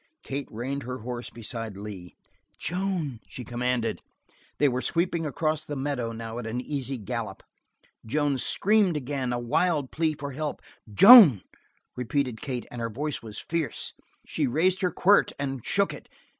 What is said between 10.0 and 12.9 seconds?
for help. "Joan!" repeated Kate, and her